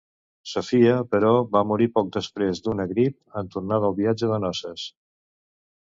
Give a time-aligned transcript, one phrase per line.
[0.51, 4.91] Sofia, però va morir poc després d'una grip en tornar del viatge de noces.